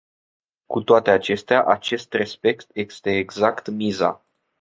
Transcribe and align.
Cu 0.65 0.81
toate 0.81 1.09
acestea, 1.09 1.65
acest 1.65 2.13
respect 2.13 2.69
este 2.73 3.11
exact 3.11 3.69
miza. 3.69 4.25